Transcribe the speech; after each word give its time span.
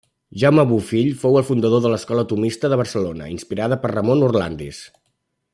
Jaume 0.43 0.63
Bofill 0.71 1.11
fou 1.23 1.37
el 1.41 1.45
fundador 1.49 1.83
de 1.83 1.91
l'Escola 1.93 2.25
tomista 2.33 2.73
de 2.73 2.81
Barcelona, 2.83 3.31
inspirada 3.37 3.81
per 3.85 3.95
Ramon 3.97 4.29
Orlandis. 4.31 4.83